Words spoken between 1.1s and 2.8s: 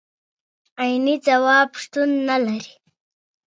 ځواب شتون نه لري.